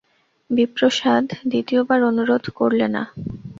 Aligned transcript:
বিপ্রদাস 0.49 0.99
দ্বিতীয়বার 1.51 1.99
অনুরোধ 2.03 2.43
করলে 2.59 2.87
না। 2.95 3.03